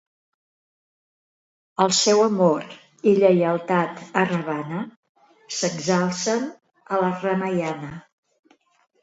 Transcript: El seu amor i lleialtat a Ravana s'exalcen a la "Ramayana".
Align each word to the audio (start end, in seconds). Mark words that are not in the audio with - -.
El 1.83 1.93
seu 1.97 2.21
amor 2.27 2.65
i 3.11 3.13
lleialtat 3.19 4.01
a 4.23 4.25
Ravana 4.31 4.81
s'exalcen 5.59 6.49
a 6.99 7.05
la 7.07 7.13
"Ramayana". 7.29 7.95